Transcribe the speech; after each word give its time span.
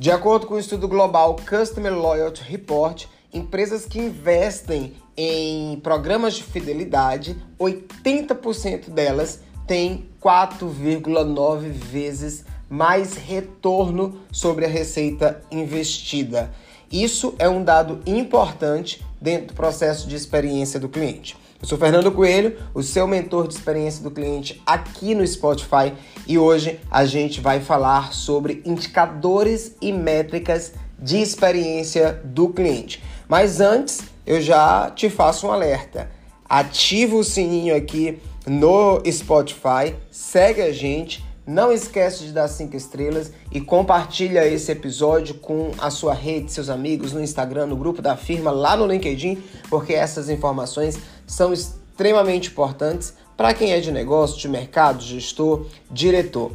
De 0.00 0.10
acordo 0.10 0.46
com 0.46 0.54
o 0.54 0.58
estudo 0.58 0.88
global 0.88 1.36
Customer 1.46 1.92
Loyalty 1.92 2.42
Report, 2.42 3.04
empresas 3.34 3.84
que 3.84 3.98
investem 3.98 4.94
em 5.14 5.78
programas 5.80 6.36
de 6.36 6.42
fidelidade, 6.42 7.36
80% 7.58 8.88
delas 8.88 9.40
têm 9.66 10.08
4,9 10.18 11.70
vezes 11.70 12.46
mais 12.66 13.14
retorno 13.14 14.22
sobre 14.32 14.64
a 14.64 14.68
receita 14.68 15.42
investida. 15.50 16.50
Isso 16.90 17.34
é 17.38 17.46
um 17.46 17.62
dado 17.62 18.00
importante 18.06 19.04
dentro 19.20 19.48
do 19.48 19.52
processo 19.52 20.08
de 20.08 20.16
experiência 20.16 20.80
do 20.80 20.88
cliente. 20.88 21.36
Eu 21.62 21.68
sou 21.68 21.76
Fernando 21.76 22.10
Coelho, 22.10 22.56
o 22.72 22.82
seu 22.82 23.06
mentor 23.06 23.46
de 23.46 23.52
experiência 23.52 24.02
do 24.02 24.10
cliente 24.10 24.62
aqui 24.64 25.14
no 25.14 25.26
Spotify, 25.26 25.92
e 26.26 26.38
hoje 26.38 26.80
a 26.90 27.04
gente 27.04 27.38
vai 27.42 27.60
falar 27.60 28.14
sobre 28.14 28.62
indicadores 28.64 29.76
e 29.78 29.92
métricas 29.92 30.72
de 30.98 31.18
experiência 31.18 32.18
do 32.24 32.48
cliente. 32.48 33.02
Mas 33.28 33.60
antes, 33.60 34.00
eu 34.26 34.40
já 34.40 34.90
te 34.90 35.10
faço 35.10 35.48
um 35.48 35.52
alerta. 35.52 36.10
Ativa 36.48 37.14
o 37.14 37.22
sininho 37.22 37.76
aqui 37.76 38.18
no 38.46 39.02
Spotify, 39.12 39.94
segue 40.10 40.62
a 40.62 40.72
gente 40.72 41.22
não 41.50 41.72
esquece 41.72 42.24
de 42.24 42.32
dar 42.32 42.46
cinco 42.46 42.76
estrelas 42.76 43.32
e 43.50 43.60
compartilha 43.60 44.46
esse 44.46 44.70
episódio 44.70 45.34
com 45.34 45.72
a 45.78 45.90
sua 45.90 46.14
rede, 46.14 46.52
seus 46.52 46.68
amigos, 46.68 47.12
no 47.12 47.20
Instagram, 47.20 47.66
no 47.66 47.76
grupo 47.76 48.00
da 48.00 48.16
firma, 48.16 48.52
lá 48.52 48.76
no 48.76 48.86
LinkedIn, 48.86 49.42
porque 49.68 49.92
essas 49.94 50.28
informações 50.28 50.96
são 51.30 51.52
extremamente 51.52 52.50
importantes 52.50 53.14
para 53.36 53.54
quem 53.54 53.72
é 53.72 53.80
de 53.80 53.92
negócio, 53.92 54.38
de 54.38 54.48
mercado, 54.48 55.02
gestor, 55.02 55.64
diretor. 55.90 56.52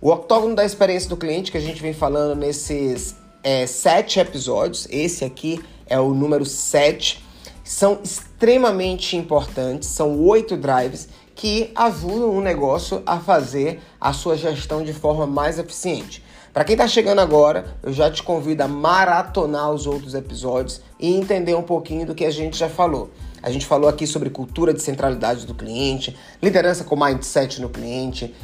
O 0.00 0.10
octógono 0.10 0.54
da 0.54 0.64
experiência 0.64 1.08
do 1.08 1.16
cliente 1.16 1.50
que 1.52 1.56
a 1.56 1.60
gente 1.60 1.80
vem 1.80 1.94
falando 1.94 2.36
nesses 2.36 3.16
é, 3.42 3.66
sete 3.66 4.18
episódios, 4.18 4.86
esse 4.90 5.24
aqui 5.24 5.62
é 5.86 5.98
o 5.98 6.12
número 6.12 6.44
sete, 6.44 7.24
são 7.62 8.00
extremamente 8.02 9.16
importantes, 9.16 9.88
são 9.88 10.20
oito 10.24 10.56
drives 10.56 11.08
que 11.34 11.70
ajudam 11.74 12.36
o 12.36 12.40
negócio 12.40 13.02
a 13.06 13.20
fazer 13.20 13.80
a 14.00 14.12
sua 14.12 14.36
gestão 14.36 14.82
de 14.82 14.92
forma 14.92 15.26
mais 15.26 15.58
eficiente. 15.58 16.24
Para 16.52 16.64
quem 16.64 16.74
está 16.74 16.88
chegando 16.88 17.20
agora, 17.20 17.76
eu 17.82 17.92
já 17.92 18.10
te 18.10 18.22
convido 18.22 18.64
a 18.64 18.68
maratonar 18.68 19.70
os 19.70 19.86
outros 19.86 20.14
episódios 20.14 20.80
e 20.98 21.14
entender 21.14 21.54
um 21.54 21.62
pouquinho 21.62 22.04
do 22.04 22.14
que 22.14 22.24
a 22.24 22.30
gente 22.30 22.58
já 22.58 22.68
falou. 22.68 23.10
A 23.42 23.50
gente 23.50 23.66
falou 23.66 23.88
aqui 23.88 24.06
sobre 24.06 24.30
cultura 24.30 24.72
de 24.74 24.82
centralidade 24.82 25.46
do 25.46 25.54
cliente, 25.54 26.16
liderança 26.42 26.84
com 26.84 26.96
mindset 26.96 27.60
no 27.60 27.68
cliente, 27.68 28.34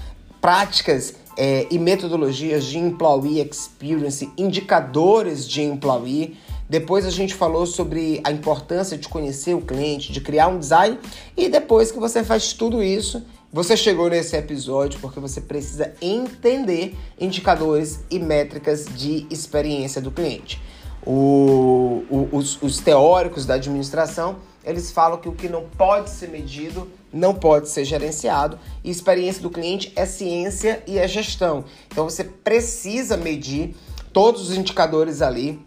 práticas 0.40 1.14
é, 1.36 1.66
e 1.70 1.78
metodologias 1.78 2.64
de 2.64 2.78
employee 2.78 3.40
experience, 3.40 4.30
indicadores 4.36 5.48
de 5.48 5.62
employee. 5.62 6.36
Depois 6.68 7.04
a 7.04 7.10
gente 7.10 7.34
falou 7.34 7.66
sobre 7.66 8.20
a 8.24 8.30
importância 8.30 8.96
de 8.96 9.08
conhecer 9.08 9.54
o 9.54 9.60
cliente, 9.60 10.12
de 10.12 10.20
criar 10.20 10.48
um 10.48 10.58
design. 10.58 10.98
E 11.36 11.48
depois 11.48 11.90
que 11.90 11.98
você 11.98 12.22
faz 12.22 12.52
tudo 12.52 12.82
isso, 12.82 13.22
você 13.52 13.76
chegou 13.76 14.08
nesse 14.08 14.36
episódio 14.36 14.98
porque 15.00 15.20
você 15.20 15.40
precisa 15.40 15.92
entender 16.00 16.96
indicadores 17.20 18.00
e 18.10 18.18
métricas 18.18 18.86
de 18.86 19.26
experiência 19.30 20.00
do 20.00 20.10
cliente. 20.10 20.60
O, 21.06 22.02
o, 22.10 22.28
os, 22.32 22.60
os 22.62 22.78
teóricos 22.80 23.44
da 23.44 23.54
administração 23.54 24.36
eles 24.64 24.90
falam 24.90 25.18
que 25.18 25.28
o 25.28 25.32
que 25.32 25.48
não 25.48 25.64
pode 25.76 26.10
ser 26.10 26.28
medido 26.28 26.90
não 27.12 27.34
pode 27.34 27.68
ser 27.68 27.84
gerenciado 27.84 28.58
e 28.82 28.90
experiência 28.90 29.42
do 29.42 29.50
cliente 29.50 29.92
é 29.94 30.04
ciência 30.04 30.82
e 30.86 30.98
é 30.98 31.06
gestão. 31.06 31.64
Então 31.86 32.04
você 32.04 32.24
precisa 32.24 33.16
medir 33.16 33.74
todos 34.12 34.48
os 34.48 34.56
indicadores 34.56 35.22
ali 35.22 35.60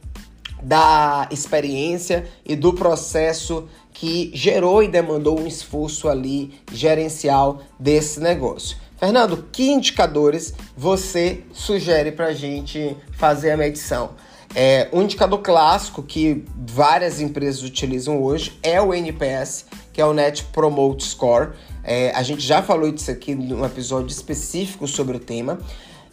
da 0.61 1.27
experiência 1.31 2.27
e 2.45 2.55
do 2.55 2.73
processo 2.73 3.67
que 3.93 4.31
gerou 4.33 4.83
e 4.83 4.87
demandou 4.87 5.39
um 5.39 5.47
esforço 5.47 6.07
ali 6.07 6.53
gerencial 6.71 7.61
desse 7.79 8.19
negócio. 8.19 8.77
Fernando, 8.97 9.45
que 9.51 9.69
indicadores 9.69 10.53
você 10.75 11.43
sugere 11.53 12.11
para 12.11 12.27
a 12.27 12.33
gente 12.33 12.97
fazer 13.11 13.51
a 13.51 13.57
medição? 13.57 14.11
É, 14.55 14.87
um 14.91 15.01
indicador 15.01 15.39
clássico 15.41 16.01
que 16.01 16.43
várias 16.55 17.19
empresas 17.19 17.63
utilizam 17.63 18.21
hoje 18.21 18.57
é 18.63 18.81
o 18.81 18.93
NPS, 18.93 19.65
que 19.93 20.01
é 20.01 20.05
o 20.05 20.13
Net 20.13 20.43
Promote 20.45 21.03
Score. 21.03 21.51
É, 21.83 22.11
a 22.11 22.23
gente 22.23 22.41
já 22.41 22.61
falou 22.61 22.91
disso 22.91 23.11
aqui 23.11 23.35
num 23.35 23.65
episódio 23.65 24.11
específico 24.11 24.87
sobre 24.87 25.17
o 25.17 25.19
tema. 25.19 25.59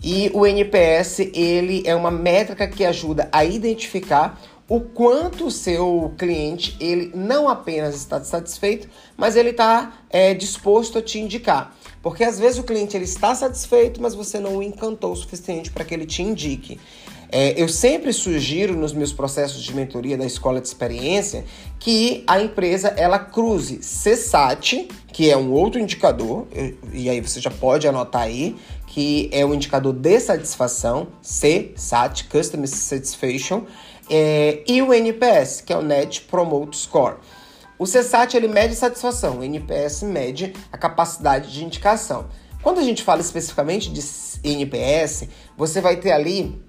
E 0.02 0.30
o 0.34 0.46
NPS 0.46 1.20
ele 1.32 1.82
é 1.86 1.94
uma 1.94 2.10
métrica 2.10 2.68
que 2.68 2.84
ajuda 2.84 3.28
a 3.32 3.44
identificar 3.44 4.38
o 4.68 4.80
quanto 4.80 5.46
o 5.46 5.50
seu 5.50 6.14
cliente 6.16 6.76
ele 6.80 7.10
não 7.14 7.48
apenas 7.48 7.94
está 7.94 8.22
satisfeito, 8.22 8.88
mas 9.16 9.36
ele 9.36 9.50
está 9.50 9.94
é, 10.08 10.32
disposto 10.32 10.98
a 10.98 11.02
te 11.02 11.18
indicar. 11.18 11.74
Porque 12.02 12.24
às 12.24 12.38
vezes 12.38 12.58
o 12.58 12.64
cliente 12.64 12.96
ele 12.96 13.04
está 13.04 13.34
satisfeito, 13.34 14.00
mas 14.00 14.14
você 14.14 14.38
não 14.38 14.56
o 14.56 14.62
encantou 14.62 15.12
o 15.12 15.16
suficiente 15.16 15.70
para 15.70 15.84
que 15.84 15.94
ele 15.94 16.06
te 16.06 16.22
indique. 16.22 16.78
É, 17.30 17.60
eu 17.60 17.68
sempre 17.68 18.12
sugiro 18.12 18.76
nos 18.76 18.92
meus 18.92 19.12
processos 19.12 19.62
de 19.62 19.74
mentoria 19.74 20.16
da 20.16 20.24
escola 20.24 20.60
de 20.60 20.66
experiência 20.66 21.44
que 21.78 22.24
a 22.26 22.40
empresa 22.40 22.88
ela 22.96 23.18
cruze 23.18 23.78
CSAT, 23.78 24.88
que 25.08 25.30
é 25.30 25.36
um 25.36 25.50
outro 25.52 25.80
indicador, 25.80 26.46
e 26.92 27.08
aí 27.08 27.20
você 27.20 27.40
já 27.40 27.50
pode 27.50 27.86
anotar 27.86 28.22
aí, 28.22 28.56
que 28.86 29.28
é 29.32 29.44
o 29.44 29.48
um 29.48 29.54
indicador 29.54 29.92
de 29.92 30.20
satisfação, 30.20 31.08
CSAT, 31.22 32.24
Customer 32.28 32.68
Satisfaction, 32.68 33.62
é, 34.08 34.62
e 34.66 34.80
o 34.82 34.92
NPS, 34.92 35.60
que 35.60 35.72
é 35.72 35.76
o 35.76 35.82
Net 35.82 36.22
Promote 36.22 36.76
Score. 36.76 37.16
O 37.78 37.84
CSAT 37.84 38.36
ele 38.36 38.48
mede 38.48 38.74
satisfação, 38.74 39.40
o 39.40 39.44
NPS 39.44 40.02
mede 40.02 40.52
a 40.70 40.78
capacidade 40.78 41.52
de 41.52 41.64
indicação. 41.64 42.26
Quando 42.62 42.78
a 42.78 42.82
gente 42.82 43.02
fala 43.02 43.20
especificamente 43.20 43.92
de 43.92 44.00
NPS, 44.42 45.28
você 45.56 45.80
vai 45.80 45.96
ter 45.96 46.12
ali 46.12 46.62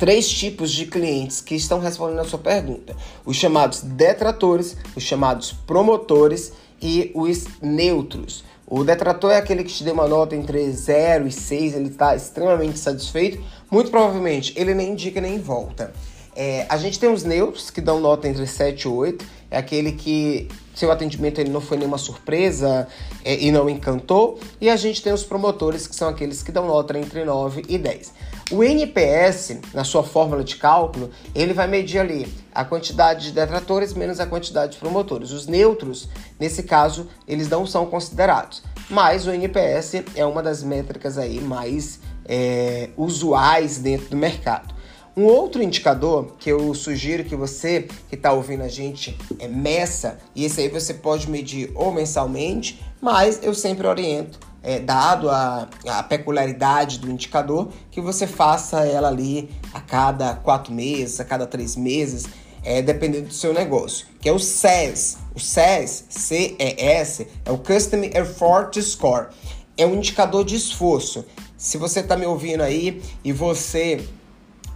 três 0.00 0.26
tipos 0.26 0.72
de 0.72 0.86
clientes 0.86 1.42
que 1.42 1.54
estão 1.54 1.78
respondendo 1.78 2.20
a 2.20 2.24
sua 2.24 2.38
pergunta: 2.38 2.96
os 3.24 3.36
chamados 3.36 3.82
detratores, 3.82 4.76
os 4.96 5.04
chamados 5.04 5.52
promotores 5.52 6.52
e 6.82 7.12
os 7.14 7.44
neutros. 7.60 8.42
O 8.66 8.82
detrator 8.82 9.32
é 9.32 9.36
aquele 9.36 9.62
que 9.62 9.72
te 9.72 9.84
deu 9.84 9.92
uma 9.92 10.08
nota 10.08 10.34
entre 10.34 10.70
0 10.70 11.26
e 11.26 11.32
6, 11.32 11.74
ele 11.74 11.88
está 11.88 12.16
extremamente 12.16 12.78
satisfeito. 12.78 13.42
Muito 13.70 13.90
provavelmente 13.90 14.54
ele 14.56 14.74
nem 14.74 14.92
indica 14.92 15.20
nem 15.20 15.38
volta. 15.38 15.92
É, 16.34 16.64
a 16.68 16.76
gente 16.76 16.98
tem 16.98 17.12
os 17.12 17.24
neutros 17.24 17.70
que 17.70 17.80
dão 17.80 18.00
nota 18.00 18.28
entre 18.28 18.46
7 18.46 18.82
e 18.82 18.88
8, 18.88 19.24
é 19.50 19.58
aquele 19.58 19.92
que 19.92 20.48
seu 20.72 20.90
atendimento 20.90 21.40
ele 21.40 21.50
não 21.50 21.60
foi 21.60 21.76
nenhuma 21.76 21.98
surpresa 21.98 22.86
é, 23.24 23.34
e 23.34 23.50
não 23.50 23.68
encantou. 23.68 24.38
E 24.60 24.70
a 24.70 24.76
gente 24.76 25.02
tem 25.02 25.12
os 25.12 25.24
promotores, 25.24 25.88
que 25.88 25.94
são 25.94 26.08
aqueles 26.08 26.42
que 26.42 26.52
dão 26.52 26.66
nota 26.66 26.96
entre 26.96 27.24
9 27.24 27.64
e 27.68 27.76
10. 27.76 28.12
O 28.50 28.64
NPS, 28.64 29.58
na 29.72 29.84
sua 29.84 30.02
fórmula 30.02 30.42
de 30.42 30.56
cálculo, 30.56 31.10
ele 31.36 31.54
vai 31.54 31.68
medir 31.68 32.00
ali 32.00 32.26
a 32.52 32.64
quantidade 32.64 33.26
de 33.26 33.32
detratores 33.32 33.94
menos 33.94 34.18
a 34.18 34.26
quantidade 34.26 34.72
de 34.72 34.78
promotores. 34.78 35.30
Os 35.30 35.46
neutros, 35.46 36.08
nesse 36.38 36.64
caso, 36.64 37.06
eles 37.28 37.48
não 37.48 37.64
são 37.64 37.86
considerados. 37.86 38.60
Mas 38.88 39.24
o 39.24 39.30
NPS 39.30 40.02
é 40.16 40.26
uma 40.26 40.42
das 40.42 40.64
métricas 40.64 41.16
aí 41.16 41.40
mais 41.40 42.00
é, 42.24 42.90
usuais 42.96 43.78
dentro 43.78 44.08
do 44.08 44.16
mercado. 44.16 44.74
Um 45.16 45.26
outro 45.26 45.62
indicador 45.62 46.32
que 46.36 46.50
eu 46.50 46.74
sugiro 46.74 47.22
que 47.22 47.36
você 47.36 47.86
que 48.08 48.16
está 48.16 48.32
ouvindo 48.32 48.64
a 48.64 48.68
gente 48.68 49.16
é 49.38 49.46
meça, 49.46 50.18
e 50.34 50.44
esse 50.44 50.60
aí 50.60 50.68
você 50.68 50.94
pode 50.94 51.30
medir 51.30 51.70
ou 51.76 51.92
mensalmente, 51.92 52.84
mas 53.00 53.38
eu 53.44 53.54
sempre 53.54 53.86
oriento 53.86 54.49
é, 54.62 54.78
dado 54.78 55.30
a, 55.30 55.68
a, 55.86 56.02
peculiaridade 56.02 56.98
do 56.98 57.10
indicador, 57.10 57.70
que 57.90 58.00
você 58.00 58.26
faça 58.26 58.84
ela 58.84 59.08
ali 59.08 59.50
a 59.72 59.80
cada 59.80 60.34
quatro 60.34 60.72
meses, 60.72 61.20
a 61.20 61.24
cada 61.24 61.46
três 61.46 61.76
meses, 61.76 62.26
é, 62.62 62.82
dependendo 62.82 63.28
do 63.28 63.34
seu 63.34 63.54
negócio, 63.54 64.06
que 64.20 64.28
é 64.28 64.32
o 64.32 64.38
CES. 64.38 65.18
O 65.34 65.40
CES, 65.40 66.04
C-E-S, 66.08 67.26
é 67.44 67.50
o 67.50 67.58
Custom 67.58 68.02
Effort 68.14 68.76
Score. 68.80 69.28
É 69.76 69.86
um 69.86 69.94
indicador 69.94 70.44
de 70.44 70.56
esforço. 70.56 71.24
Se 71.56 71.78
você 71.78 72.00
está 72.00 72.16
me 72.16 72.26
ouvindo 72.26 72.62
aí 72.62 73.02
e 73.24 73.32
você 73.32 74.06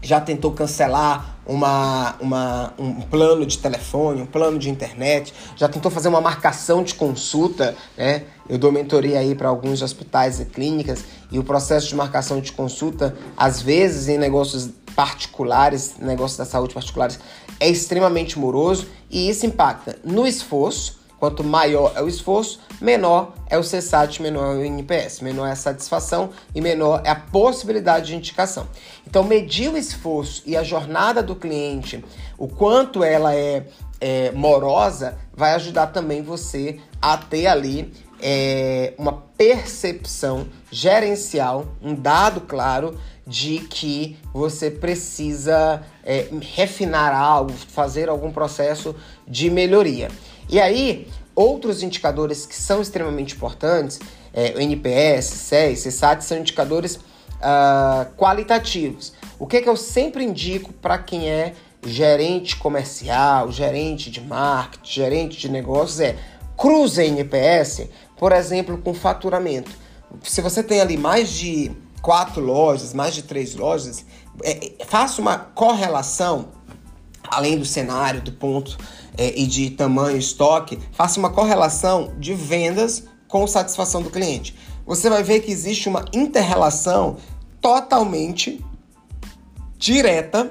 já 0.04 0.20
tentou 0.20 0.52
cancelar 0.52 1.38
uma, 1.46 2.14
uma, 2.20 2.74
um 2.78 3.00
plano 3.00 3.44
de 3.44 3.58
telefone, 3.58 4.22
um 4.22 4.26
plano 4.26 4.58
de 4.58 4.70
internet, 4.70 5.32
já 5.56 5.68
tentou 5.68 5.90
fazer 5.90 6.08
uma 6.08 6.20
marcação 6.20 6.82
de 6.82 6.94
consulta, 6.94 7.74
né? 7.96 8.24
Eu 8.48 8.58
dou 8.58 8.70
mentoria 8.70 9.18
aí 9.18 9.34
para 9.34 9.48
alguns 9.48 9.80
hospitais 9.80 10.38
e 10.38 10.44
clínicas 10.44 11.04
e 11.30 11.38
o 11.38 11.44
processo 11.44 11.88
de 11.88 11.94
marcação 11.94 12.40
de 12.40 12.52
consulta, 12.52 13.16
às 13.36 13.62
vezes 13.62 14.08
em 14.08 14.18
negócios 14.18 14.68
particulares, 14.94 15.94
negócios 15.98 16.36
da 16.38 16.44
saúde 16.44 16.74
particulares, 16.74 17.18
é 17.58 17.68
extremamente 17.68 18.38
moroso 18.38 18.86
e 19.10 19.28
isso 19.28 19.46
impacta 19.46 19.98
no 20.04 20.26
esforço 20.26 21.03
Quanto 21.24 21.42
maior 21.42 21.90
é 21.96 22.02
o 22.02 22.06
esforço, 22.06 22.60
menor 22.78 23.32
é 23.48 23.56
o 23.56 23.62
CSAT, 23.62 24.20
menor 24.20 24.56
é 24.56 24.58
o 24.58 24.62
NPS, 24.62 25.20
menor 25.22 25.46
é 25.46 25.52
a 25.52 25.56
satisfação 25.56 26.28
e 26.54 26.60
menor 26.60 27.00
é 27.02 27.08
a 27.08 27.14
possibilidade 27.14 28.08
de 28.08 28.14
indicação. 28.14 28.68
Então, 29.06 29.24
medir 29.24 29.70
o 29.70 29.76
esforço 29.78 30.42
e 30.44 30.54
a 30.54 30.62
jornada 30.62 31.22
do 31.22 31.34
cliente, 31.34 32.04
o 32.36 32.46
quanto 32.46 33.02
ela 33.02 33.34
é, 33.34 33.64
é 34.02 34.32
morosa, 34.32 35.16
vai 35.34 35.54
ajudar 35.54 35.86
também 35.86 36.20
você 36.20 36.78
a 37.00 37.16
ter 37.16 37.46
ali 37.46 37.90
é, 38.20 38.92
uma 38.98 39.12
percepção 39.14 40.46
gerencial, 40.70 41.64
um 41.80 41.94
dado 41.94 42.42
claro 42.42 43.00
de 43.26 43.60
que 43.60 44.18
você 44.30 44.70
precisa 44.70 45.82
é, 46.04 46.28
refinar 46.42 47.14
algo, 47.14 47.50
fazer 47.52 48.10
algum 48.10 48.30
processo 48.30 48.94
de 49.26 49.48
melhoria. 49.48 50.10
E 50.48 50.60
aí, 50.60 51.08
outros 51.34 51.82
indicadores 51.82 52.46
que 52.46 52.54
são 52.54 52.80
extremamente 52.80 53.34
importantes, 53.34 53.98
é, 54.32 54.52
o 54.56 54.60
NPS, 54.60 55.26
SES, 55.26 55.84
CSAT, 55.84 56.24
são 56.24 56.38
indicadores 56.38 56.96
uh, 56.96 58.12
qualitativos. 58.16 59.12
O 59.38 59.46
que, 59.46 59.58
é 59.58 59.62
que 59.62 59.68
eu 59.68 59.76
sempre 59.76 60.24
indico 60.24 60.72
para 60.72 60.98
quem 60.98 61.28
é 61.28 61.54
gerente 61.86 62.56
comercial, 62.56 63.50
gerente 63.52 64.10
de 64.10 64.20
marketing, 64.20 64.90
gerente 64.90 65.38
de 65.38 65.48
negócios 65.50 66.00
é 66.00 66.16
cruze 66.56 67.02
NPS, 67.02 67.88
por 68.16 68.32
exemplo, 68.32 68.78
com 68.78 68.94
faturamento. 68.94 69.70
Se 70.22 70.40
você 70.40 70.62
tem 70.62 70.80
ali 70.80 70.96
mais 70.96 71.30
de 71.30 71.70
quatro 72.00 72.40
lojas, 72.40 72.94
mais 72.94 73.14
de 73.14 73.22
três 73.22 73.54
lojas, 73.54 74.04
é, 74.42 74.72
faça 74.86 75.20
uma 75.20 75.38
correlação, 75.38 76.48
além 77.28 77.58
do 77.58 77.64
cenário, 77.64 78.20
do 78.20 78.32
ponto 78.32 78.78
é, 79.16 79.38
e 79.38 79.46
de 79.46 79.70
tamanho 79.70 80.16
estoque, 80.16 80.78
faça 80.92 81.18
uma 81.18 81.30
correlação 81.30 82.12
de 82.18 82.34
vendas 82.34 83.04
com 83.28 83.46
satisfação 83.46 84.02
do 84.02 84.10
cliente. 84.10 84.56
Você 84.86 85.08
vai 85.08 85.22
ver 85.22 85.40
que 85.40 85.50
existe 85.50 85.88
uma 85.88 86.04
interrelação 86.12 87.16
totalmente 87.60 88.64
direta, 89.78 90.50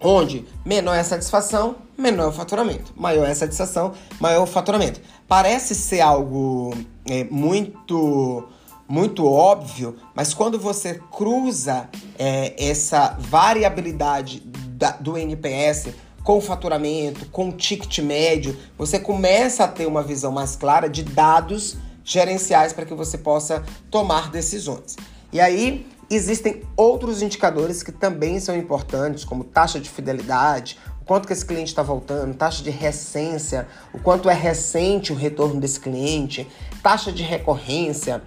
onde 0.00 0.46
menor 0.64 0.94
é 0.94 1.00
a 1.00 1.04
satisfação, 1.04 1.76
menor 1.96 2.24
é 2.24 2.26
o 2.28 2.32
faturamento. 2.32 2.92
Maior 2.96 3.26
é 3.26 3.32
a 3.32 3.34
satisfação, 3.34 3.92
maior 4.18 4.40
é 4.40 4.42
o 4.42 4.46
faturamento. 4.46 5.00
Parece 5.28 5.74
ser 5.74 6.00
algo 6.00 6.74
é, 7.06 7.24
muito 7.24 8.48
muito 8.88 9.24
óbvio, 9.24 9.94
mas 10.16 10.34
quando 10.34 10.58
você 10.58 11.00
cruza 11.12 11.88
é, 12.18 12.56
essa 12.58 13.16
variabilidade 13.20 14.40
da, 14.40 14.90
do 14.90 15.16
NPS 15.16 15.90
com 16.22 16.40
faturamento, 16.40 17.26
com 17.26 17.50
ticket 17.50 17.98
médio, 18.00 18.56
você 18.76 18.98
começa 18.98 19.64
a 19.64 19.68
ter 19.68 19.86
uma 19.86 20.02
visão 20.02 20.30
mais 20.32 20.54
clara 20.56 20.88
de 20.88 21.02
dados 21.02 21.76
gerenciais 22.04 22.72
para 22.72 22.84
que 22.84 22.94
você 22.94 23.16
possa 23.16 23.62
tomar 23.90 24.30
decisões. 24.30 24.96
E 25.32 25.40
aí 25.40 25.86
existem 26.10 26.62
outros 26.76 27.22
indicadores 27.22 27.82
que 27.82 27.92
também 27.92 28.40
são 28.40 28.56
importantes, 28.56 29.24
como 29.24 29.44
taxa 29.44 29.78
de 29.78 29.88
fidelidade, 29.88 30.76
o 31.00 31.04
quanto 31.04 31.26
que 31.26 31.32
esse 31.32 31.46
cliente 31.46 31.70
está 31.70 31.82
voltando, 31.82 32.34
taxa 32.34 32.62
de 32.62 32.70
recência, 32.70 33.66
o 33.92 33.98
quanto 33.98 34.28
é 34.28 34.34
recente 34.34 35.12
o 35.12 35.16
retorno 35.16 35.60
desse 35.60 35.78
cliente, 35.78 36.46
taxa 36.82 37.12
de 37.12 37.22
recorrência, 37.22 38.22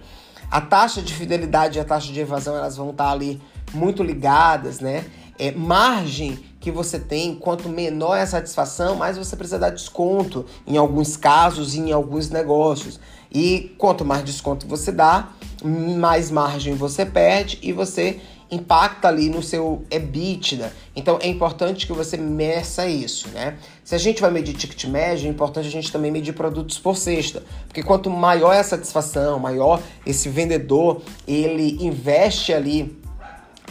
a 0.50 0.60
taxa 0.60 1.02
de 1.02 1.12
fidelidade 1.12 1.78
e 1.78 1.80
a 1.80 1.84
taxa 1.84 2.12
de 2.12 2.20
evasão 2.20 2.56
elas 2.56 2.76
vão 2.76 2.90
estar 2.90 3.10
ali 3.10 3.40
muito 3.72 4.02
ligadas, 4.02 4.80
né? 4.80 5.04
É, 5.38 5.52
margem 5.52 6.38
que 6.60 6.70
você 6.70 6.98
tem, 6.98 7.34
quanto 7.34 7.68
menor 7.68 8.16
é 8.16 8.22
a 8.22 8.26
satisfação, 8.26 8.96
mais 8.96 9.18
você 9.18 9.36
precisa 9.36 9.58
dar 9.58 9.70
desconto 9.70 10.46
em 10.66 10.76
alguns 10.76 11.16
casos 11.16 11.74
e 11.74 11.80
em 11.80 11.92
alguns 11.92 12.30
negócios. 12.30 12.98
E 13.32 13.74
quanto 13.76 14.04
mais 14.04 14.24
desconto 14.24 14.66
você 14.66 14.92
dá, 14.92 15.30
mais 15.62 16.30
margem 16.30 16.74
você 16.74 17.04
perde 17.04 17.58
e 17.62 17.72
você 17.72 18.20
impacta 18.50 19.08
ali 19.08 19.28
no 19.28 19.42
seu 19.42 19.84
EBITDA. 19.90 20.72
Então 20.94 21.18
é 21.20 21.28
importante 21.28 21.86
que 21.86 21.92
você 21.92 22.16
meça 22.16 22.86
isso, 22.86 23.28
né? 23.30 23.56
Se 23.82 23.94
a 23.94 23.98
gente 23.98 24.20
vai 24.20 24.30
medir 24.30 24.54
ticket 24.54 24.84
médio, 24.84 25.26
é 25.26 25.30
importante 25.30 25.66
a 25.66 25.70
gente 25.70 25.90
também 25.90 26.10
medir 26.10 26.32
produtos 26.32 26.78
por 26.78 26.96
cesta, 26.96 27.42
porque 27.66 27.82
quanto 27.82 28.08
maior 28.08 28.52
é 28.52 28.60
a 28.60 28.64
satisfação, 28.64 29.38
maior 29.38 29.82
esse 30.06 30.28
vendedor, 30.28 31.02
ele 31.26 31.84
investe 31.84 32.52
ali, 32.52 32.96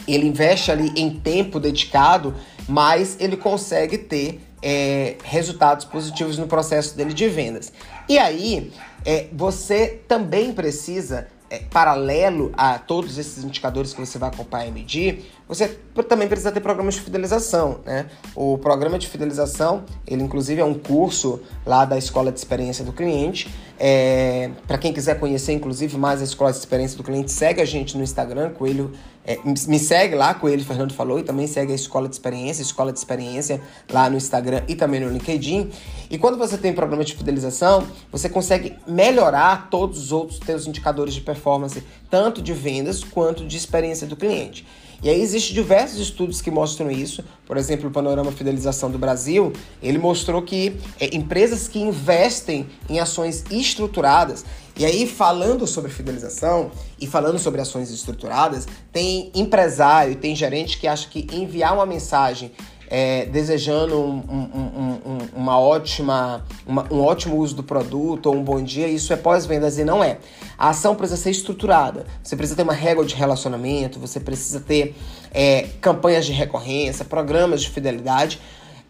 ele 0.06 0.26
investe 0.26 0.70
ali 0.70 0.92
em 0.96 1.10
tempo 1.10 1.58
dedicado, 1.58 2.34
mais 2.68 3.16
ele 3.20 3.36
consegue 3.36 3.98
ter 3.98 4.40
é, 4.62 5.16
resultados 5.24 5.84
positivos 5.84 6.38
no 6.38 6.46
processo 6.46 6.96
dele 6.96 7.12
de 7.12 7.28
vendas. 7.28 7.72
E 8.08 8.18
aí, 8.18 8.72
é, 9.04 9.28
você 9.32 10.00
também 10.08 10.52
precisa 10.52 11.28
é, 11.50 11.58
paralelo 11.58 12.52
a 12.56 12.78
todos 12.78 13.18
esses 13.18 13.44
indicadores 13.44 13.92
que 13.92 14.00
você 14.00 14.18
vai 14.18 14.30
acompanhar 14.30 14.66
e 14.66 14.72
medir, 14.72 15.30
você 15.46 15.68
também 16.08 16.26
precisa 16.26 16.50
ter 16.50 16.60
programas 16.60 16.94
de 16.94 17.02
fidelização, 17.02 17.80
né? 17.84 18.06
O 18.34 18.56
programa 18.56 18.98
de 18.98 19.06
fidelização, 19.06 19.84
ele 20.06 20.22
inclusive 20.22 20.60
é 20.60 20.64
um 20.64 20.74
curso 20.74 21.40
lá 21.66 21.84
da 21.84 21.98
Escola 21.98 22.32
de 22.32 22.38
Experiência 22.38 22.84
do 22.84 22.92
Cliente. 22.92 23.52
É, 23.78 24.50
Para 24.66 24.78
quem 24.78 24.92
quiser 24.92 25.18
conhecer, 25.18 25.52
inclusive, 25.52 25.98
mais 25.98 26.20
a 26.20 26.24
Escola 26.24 26.50
de 26.50 26.58
Experiência 26.58 26.96
do 26.96 27.04
Cliente, 27.04 27.30
segue 27.30 27.60
a 27.60 27.64
gente 27.64 27.96
no 27.96 28.02
Instagram, 28.02 28.50
Coelho. 28.50 28.92
É, 29.26 29.38
me 29.44 29.78
segue 29.78 30.14
lá, 30.14 30.32
Coelho 30.32 30.64
Fernando 30.64 30.94
falou, 30.94 31.18
e 31.18 31.22
também 31.22 31.46
segue 31.46 31.72
a 31.72 31.74
Escola 31.74 32.08
de 32.08 32.14
Experiência, 32.14 32.62
Escola 32.62 32.92
de 32.92 32.98
Experiência 32.98 33.60
lá 33.90 34.08
no 34.08 34.16
Instagram 34.16 34.62
e 34.66 34.74
também 34.74 35.00
no 35.00 35.10
LinkedIn. 35.10 35.70
E 36.10 36.16
quando 36.16 36.38
você 36.38 36.56
tem 36.56 36.72
programa 36.72 37.04
de 37.04 37.14
fidelização, 37.14 37.86
você 38.10 38.28
consegue 38.28 38.76
melhorar 38.86 39.68
todos 39.70 39.98
os 39.98 40.12
outros 40.12 40.38
teus 40.38 40.66
indicadores 40.66 41.12
de 41.12 41.20
performance, 41.20 41.82
tanto 42.10 42.40
de 42.40 42.52
vendas 42.52 43.02
quanto 43.02 43.46
de 43.46 43.56
experiência 43.56 44.06
do 44.06 44.16
cliente. 44.16 44.66
E 45.02 45.08
aí 45.10 45.20
existem 45.20 45.54
diversos 45.54 46.00
estudos 46.00 46.40
que 46.40 46.50
mostram 46.50 46.90
isso. 46.90 47.24
Por 47.46 47.56
exemplo, 47.56 47.88
o 47.88 47.92
Panorama 47.92 48.32
Fidelização 48.32 48.90
do 48.90 48.98
Brasil, 48.98 49.52
ele 49.82 49.98
mostrou 49.98 50.42
que 50.42 50.76
é, 50.98 51.14
empresas 51.14 51.68
que 51.68 51.78
investem 51.78 52.66
em 52.88 52.98
ações 53.00 53.44
estruturadas, 53.50 54.44
e 54.76 54.84
aí 54.84 55.06
falando 55.06 55.66
sobre 55.66 55.90
fidelização 55.90 56.70
e 57.00 57.06
falando 57.06 57.38
sobre 57.38 57.60
ações 57.60 57.90
estruturadas, 57.90 58.66
tem 58.92 59.30
empresário, 59.34 60.16
tem 60.16 60.34
gerente 60.34 60.78
que 60.78 60.88
acha 60.88 61.08
que 61.08 61.26
enviar 61.32 61.74
uma 61.74 61.86
mensagem 61.86 62.50
é, 62.88 63.26
desejando 63.26 63.98
um, 63.98 64.22
um, 64.28 65.00
um, 65.04 65.18
uma 65.34 65.58
ótima, 65.58 66.44
uma, 66.66 66.86
um 66.92 67.00
ótimo 67.00 67.36
uso 67.36 67.54
do 67.54 67.62
produto 67.62 68.26
ou 68.26 68.36
um 68.36 68.42
bom 68.42 68.62
dia, 68.62 68.86
isso 68.88 69.12
é 69.12 69.16
pós-vendas 69.16 69.78
e 69.78 69.84
não 69.84 70.02
é. 70.02 70.18
A 70.58 70.70
ação 70.70 70.94
precisa 70.94 71.20
ser 71.20 71.30
estruturada. 71.30 72.06
Você 72.22 72.36
precisa 72.36 72.56
ter 72.56 72.62
uma 72.62 72.72
régua 72.72 73.04
de 73.04 73.14
relacionamento, 73.14 73.98
você 73.98 74.20
precisa 74.20 74.60
ter 74.60 74.94
é, 75.32 75.68
campanhas 75.80 76.26
de 76.26 76.32
recorrência, 76.32 77.04
programas 77.04 77.62
de 77.62 77.70
fidelidade. 77.70 78.40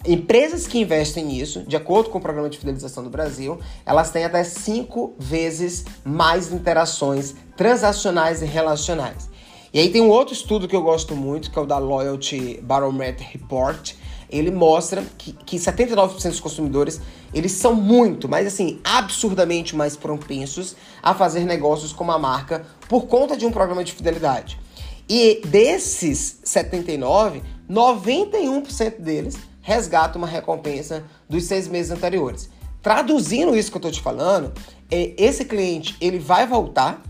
Empresas 0.07 0.67
que 0.67 0.79
investem 0.79 1.25
nisso, 1.25 1.65
de 1.67 1.77
acordo 1.77 2.11
com 2.11 2.19
o 2.19 2.21
programa 2.21 2.51
de 2.51 2.59
fidelização 2.59 3.03
do 3.03 3.09
Brasil, 3.09 3.59
elas 3.87 4.11
têm 4.11 4.25
até 4.25 4.45
cinco 4.45 5.15
vezes 5.19 5.87
mais 6.05 6.53
interações 6.53 7.35
transacionais 7.57 8.43
e 8.43 8.45
relacionais. 8.45 9.31
E 9.75 9.81
aí 9.81 9.91
tem 9.91 10.01
um 10.01 10.09
outro 10.09 10.33
estudo 10.33 10.69
que 10.69 10.77
eu 10.77 10.83
gosto 10.83 11.17
muito, 11.17 11.51
que 11.51 11.59
é 11.59 11.63
o 11.63 11.67
da 11.67 11.79
Loyalty 11.79 12.61
Barometer 12.63 13.27
Report. 13.29 13.95
Ele 14.31 14.53
mostra 14.53 15.05
que, 15.19 15.33
que 15.33 15.57
79% 15.57 16.29
dos 16.29 16.39
consumidores, 16.39 17.01
eles 17.35 17.51
são 17.51 17.75
muito, 17.75 18.29
mas 18.29 18.47
assim, 18.47 18.79
absurdamente 18.85 19.75
mais 19.75 19.97
propensos 19.97 20.77
a 21.03 21.13
fazer 21.13 21.45
negócios 21.45 21.93
com 21.93 22.05
uma 22.05 22.21
marca 22.21 22.65
por 22.89 23.07
conta 23.07 23.37
de 23.37 23.45
um 23.45 23.51
programa 23.51 23.83
de 23.83 23.93
fidelidade. 23.93 24.61
E 25.09 25.43
desses 25.45 26.39
79, 26.45 27.43
91% 27.69 29.01
deles 29.01 29.37
resgatam 29.61 30.23
uma 30.23 30.29
recompensa 30.29 31.03
dos 31.29 31.47
seis 31.47 31.67
meses 31.67 31.91
anteriores. 31.91 32.49
Traduzindo 32.81 33.57
isso 33.57 33.73
que 33.73 33.77
eu 33.77 33.81
estou 33.81 33.91
te 33.91 34.01
falando, 34.01 34.53
é, 34.89 35.15
esse 35.19 35.45
cliente 35.45 35.97
ele 36.01 36.21
vai 36.21 36.47
voltar, 36.47 37.03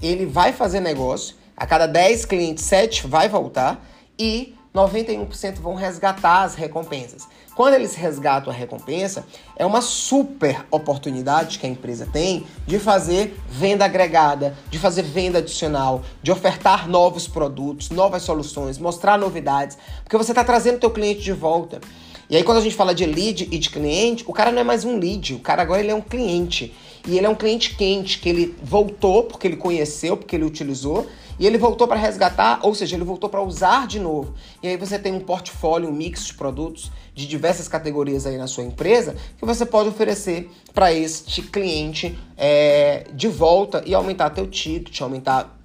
ele 0.00 0.24
vai 0.24 0.52
fazer 0.52 0.78
negócio 0.78 1.41
a 1.56 1.66
cada 1.66 1.86
10 1.86 2.24
clientes, 2.24 2.64
7 2.64 3.06
vai 3.06 3.28
voltar 3.28 3.84
e 4.18 4.54
91% 4.74 5.56
vão 5.56 5.74
resgatar 5.74 6.42
as 6.42 6.54
recompensas. 6.54 7.28
Quando 7.54 7.74
eles 7.74 7.94
resgatam 7.94 8.50
a 8.50 8.56
recompensa, 8.56 9.26
é 9.56 9.66
uma 9.66 9.82
super 9.82 10.64
oportunidade 10.70 11.58
que 11.58 11.66
a 11.66 11.68
empresa 11.68 12.08
tem 12.10 12.46
de 12.66 12.78
fazer 12.78 13.38
venda 13.46 13.84
agregada, 13.84 14.56
de 14.70 14.78
fazer 14.78 15.02
venda 15.02 15.38
adicional, 15.38 16.02
de 16.22 16.32
ofertar 16.32 16.88
novos 16.88 17.28
produtos, 17.28 17.90
novas 17.90 18.22
soluções, 18.22 18.78
mostrar 18.78 19.18
novidades, 19.18 19.76
porque 20.02 20.16
você 20.16 20.32
está 20.32 20.42
trazendo 20.42 20.80
teu 20.80 20.90
cliente 20.90 21.20
de 21.20 21.32
volta. 21.32 21.78
E 22.30 22.36
aí 22.36 22.42
quando 22.42 22.56
a 22.58 22.62
gente 22.62 22.74
fala 22.74 22.94
de 22.94 23.04
lead 23.04 23.46
e 23.52 23.58
de 23.58 23.68
cliente, 23.68 24.24
o 24.26 24.32
cara 24.32 24.50
não 24.50 24.60
é 24.62 24.64
mais 24.64 24.86
um 24.86 24.98
lead, 24.98 25.34
o 25.34 25.38
cara 25.38 25.60
agora 25.60 25.82
ele 25.82 25.90
é 25.90 25.94
um 25.94 26.00
cliente. 26.00 26.74
e 27.06 27.18
ele 27.18 27.26
é 27.26 27.28
um 27.28 27.34
cliente 27.34 27.76
quente, 27.76 28.18
que 28.18 28.28
ele 28.28 28.56
voltou 28.62 29.24
porque 29.24 29.46
ele 29.46 29.56
conheceu, 29.56 30.16
porque 30.16 30.36
ele 30.36 30.44
utilizou, 30.44 31.06
e 31.38 31.46
ele 31.46 31.58
voltou 31.58 31.88
para 31.88 31.96
resgatar, 31.96 32.60
ou 32.62 32.74
seja, 32.74 32.96
ele 32.96 33.04
voltou 33.04 33.28
para 33.28 33.42
usar 33.42 33.86
de 33.86 33.98
novo. 33.98 34.34
E 34.62 34.68
aí 34.68 34.76
você 34.76 34.98
tem 34.98 35.12
um 35.12 35.20
portfólio, 35.20 35.88
um 35.88 35.92
mix 35.92 36.26
de 36.26 36.34
produtos 36.34 36.90
de 37.14 37.26
diversas 37.26 37.68
categorias 37.68 38.26
aí 38.26 38.36
na 38.36 38.46
sua 38.46 38.64
empresa 38.64 39.16
que 39.38 39.44
você 39.44 39.66
pode 39.66 39.88
oferecer 39.88 40.50
para 40.72 40.92
este 40.92 41.42
cliente 41.42 42.18
é, 42.36 43.06
de 43.12 43.28
volta 43.28 43.82
e 43.84 43.94
aumentar 43.94 44.30
teu 44.30 44.46
ticket, 44.46 45.00
aumentar 45.00 45.58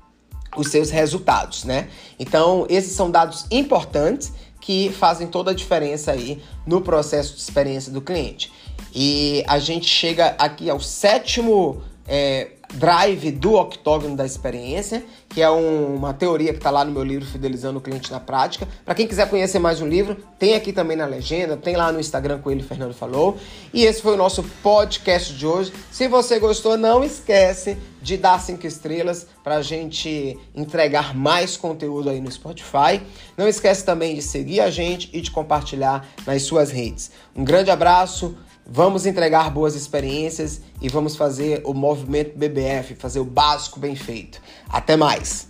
os 0.55 0.69
seus 0.69 0.89
resultados, 0.89 1.63
né? 1.63 1.89
Então, 2.19 2.65
esses 2.69 2.93
são 2.93 3.11
dados 3.11 3.45
importantes 3.51 4.33
que 4.59 4.89
fazem 4.89 5.27
toda 5.27 5.51
a 5.51 5.53
diferença 5.53 6.11
aí 6.11 6.41
no 6.65 6.81
processo 6.81 7.35
de 7.35 7.41
experiência 7.41 7.91
do 7.91 8.01
cliente. 8.01 8.51
E 8.93 9.43
a 9.47 9.59
gente 9.59 9.87
chega 9.87 10.35
aqui 10.37 10.69
ao 10.69 10.79
sétimo 10.79 11.81
é, 12.07 12.51
drive 12.73 13.31
do 13.31 13.53
octógono 13.53 14.15
da 14.15 14.25
experiência, 14.25 15.03
que 15.29 15.41
é 15.41 15.49
um, 15.49 15.95
uma 15.95 16.13
teoria 16.13 16.51
que 16.51 16.59
está 16.59 16.69
lá 16.69 16.83
no 16.83 16.91
meu 16.91 17.03
livro 17.03 17.25
Fidelizando 17.25 17.79
o 17.79 17.81
Cliente 17.81 18.11
na 18.11 18.19
Prática. 18.19 18.67
Para 18.85 18.93
quem 18.95 19.07
quiser 19.07 19.29
conhecer 19.29 19.59
mais 19.59 19.81
um 19.81 19.87
livro, 19.87 20.17
tem 20.37 20.55
aqui 20.55 20.73
também 20.73 20.97
na 20.97 21.05
legenda, 21.05 21.55
tem 21.55 21.75
lá 21.75 21.91
no 21.91 21.99
Instagram 21.99 22.39
com 22.39 22.51
ele, 22.51 22.63
Fernando 22.63 22.93
falou. 22.93 23.37
E 23.73 23.85
esse 23.85 24.01
foi 24.01 24.13
o 24.13 24.17
nosso 24.17 24.43
podcast 24.61 25.33
de 25.33 25.45
hoje. 25.45 25.73
Se 25.91 26.07
você 26.07 26.39
gostou, 26.39 26.77
não 26.77 27.03
esquece 27.03 27.77
de 28.01 28.15
dar 28.17 28.39
cinco 28.39 28.65
estrelas 28.67 29.27
para 29.43 29.55
a 29.55 29.61
gente 29.61 30.37
entregar 30.55 31.15
mais 31.15 31.57
conteúdo 31.57 32.09
aí 32.09 32.21
no 32.21 32.31
Spotify. 32.31 33.01
Não 33.35 33.47
esquece 33.47 33.83
também 33.83 34.15
de 34.15 34.21
seguir 34.21 34.59
a 34.59 34.69
gente 34.69 35.09
e 35.13 35.21
de 35.21 35.31
compartilhar 35.31 36.07
nas 36.25 36.43
suas 36.43 36.71
redes. 36.71 37.11
Um 37.35 37.43
grande 37.43 37.71
abraço. 37.71 38.35
Vamos 38.69 39.05
entregar 39.05 39.49
boas 39.49 39.75
experiências 39.75 40.59
e 40.81 40.89
vamos 40.89 41.15
fazer 41.15 41.61
o 41.63 41.73
movimento 41.73 42.37
BBF, 42.37 42.95
fazer 42.95 43.21
o 43.21 43.25
básico 43.25 43.79
bem 43.79 43.95
feito. 43.95 44.41
Até 44.67 44.97
mais! 44.97 45.47